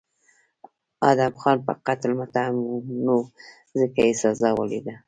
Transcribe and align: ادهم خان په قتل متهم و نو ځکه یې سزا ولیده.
ادهم 1.09 1.33
خان 1.41 1.57
په 1.65 1.73
قتل 1.85 2.11
متهم 2.19 2.55
و 2.61 2.75
نو 3.05 3.15
ځکه 3.79 3.99
یې 4.07 4.13
سزا 4.21 4.49
ولیده. 4.55 4.93